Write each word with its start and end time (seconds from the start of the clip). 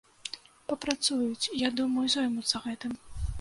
Прапрацуюць, 0.71 1.51
я 1.59 1.69
думаю, 1.81 2.07
зоймуцца 2.15 2.65
гэтым. 2.65 2.99